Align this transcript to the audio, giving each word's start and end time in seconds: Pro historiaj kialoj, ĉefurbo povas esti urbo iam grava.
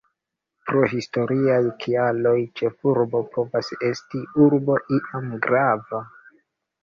Pro 0.67 0.79
historiaj 0.91 1.57
kialoj, 1.83 2.33
ĉefurbo 2.61 3.21
povas 3.35 3.69
esti 3.89 4.21
urbo 4.47 4.79
iam 4.97 5.29
grava. 5.47 6.01